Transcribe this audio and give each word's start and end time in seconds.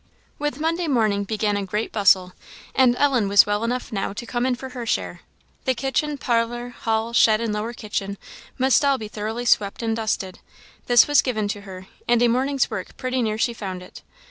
With 0.39 0.59
Monday 0.59 0.87
morning 0.87 1.25
began 1.25 1.55
a 1.55 1.63
grand 1.63 1.91
bustle, 1.91 2.33
and 2.73 2.95
Ellen 2.95 3.27
was 3.27 3.45
well 3.45 3.63
enough 3.63 3.91
now 3.91 4.13
to 4.13 4.25
come 4.25 4.47
in 4.47 4.55
for 4.55 4.69
her 4.69 4.83
share. 4.87 5.19
The 5.65 5.75
kitchen, 5.75 6.17
parlour, 6.17 6.69
hall, 6.69 7.13
shed, 7.13 7.39
and 7.39 7.53
lower 7.53 7.71
kitchen, 7.73 8.17
must 8.57 8.83
all 8.83 8.97
be 8.97 9.07
thoroughly 9.07 9.45
swept 9.45 9.83
and 9.83 9.95
dusted; 9.95 10.39
this 10.87 11.05
was 11.05 11.21
given 11.21 11.47
to 11.49 11.61
her, 11.61 11.85
and 12.07 12.19
a 12.23 12.27
morning's 12.27 12.71
work 12.71 12.97
pretty 12.97 13.21
near 13.21 13.37
she 13.37 13.53
found 13.53 13.83
it. 13.83 14.01